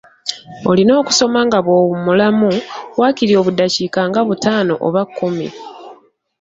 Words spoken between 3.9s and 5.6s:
nga butaano oba kkumi.